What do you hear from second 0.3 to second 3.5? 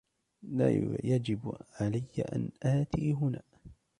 لا يجب علي أن آتي هنا.